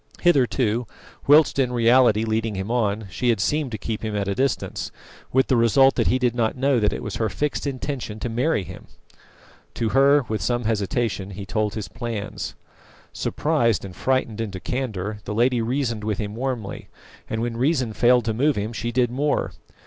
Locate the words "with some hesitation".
10.27-11.29